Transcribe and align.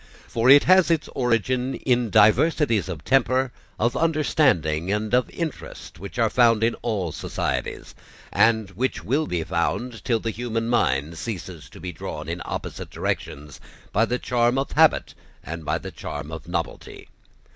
For 0.27 0.49
it 0.49 0.63
has 0.63 0.89
its 0.89 1.07
origin 1.13 1.75
in 1.75 2.09
diversities 2.09 2.89
of 2.89 3.03
temper, 3.05 3.51
of 3.77 3.95
understanding, 3.95 4.91
and 4.91 5.13
of 5.13 5.29
interest, 5.29 5.99
which 5.99 6.17
are 6.17 6.27
found 6.31 6.63
in 6.63 6.73
all 6.81 7.11
societies, 7.11 7.93
and 8.33 8.71
which 8.71 9.03
will 9.03 9.27
be 9.27 9.43
found 9.43 10.03
till 10.03 10.19
the 10.19 10.31
human 10.31 10.67
mind 10.67 11.19
ceases 11.19 11.69
to 11.69 11.79
be 11.79 11.91
drawn 11.91 12.27
in 12.27 12.41
opposite 12.45 12.89
directions 12.89 13.59
by 13.91 14.05
the 14.05 14.17
charm 14.17 14.57
of 14.57 14.71
habit 14.71 15.13
and 15.43 15.65
by 15.65 15.77
the 15.77 15.91
charm 15.91 16.31
of 16.31 16.47
novelty. 16.47 17.07